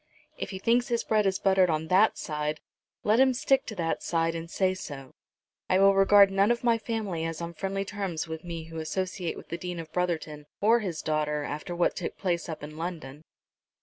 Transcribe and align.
"If 0.35 0.49
he 0.49 0.57
thinks 0.57 0.87
his 0.87 1.03
bread 1.03 1.27
is 1.27 1.37
buttered 1.37 1.69
on 1.69 1.87
that 1.89 2.17
side, 2.17 2.59
let 3.03 3.19
him 3.19 3.35
stick 3.35 3.67
to 3.67 3.75
that 3.75 4.01
side 4.01 4.33
and 4.33 4.49
say 4.49 4.73
so. 4.73 5.13
I 5.69 5.77
will 5.77 5.93
regard 5.93 6.31
none 6.31 6.49
of 6.49 6.63
my 6.63 6.79
family 6.79 7.23
as 7.23 7.39
on 7.39 7.53
friendly 7.53 7.85
terms 7.85 8.27
with 8.27 8.43
me 8.43 8.63
who 8.63 8.79
associate 8.79 9.37
with 9.37 9.49
the 9.49 9.59
Dean 9.59 9.79
of 9.79 9.93
Brotherton 9.93 10.47
or 10.59 10.79
his 10.79 11.03
daughter 11.03 11.43
after 11.43 11.75
what 11.75 11.95
took 11.95 12.17
place 12.17 12.49
up 12.49 12.63
in 12.63 12.77
London." 12.77 13.21